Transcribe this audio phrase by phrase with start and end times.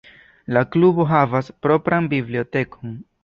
[0.55, 2.97] La klubo havas propran bibliotekon.